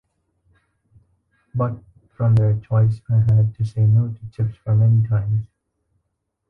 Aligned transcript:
But 1.53 1.77
from 2.15 2.33
their 2.33 2.57
choice 2.57 3.01
I 3.07 3.19
had 3.19 3.53
to 3.53 3.63
say 3.63 3.85
no 3.85 4.07
to 4.07 4.31
chips 4.31 4.57
for 4.57 4.73
many 4.75 5.07
times. 5.07 5.45